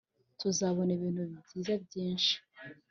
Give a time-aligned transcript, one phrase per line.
[0.39, 2.35] Tuzabona ibintu byiza byinshi,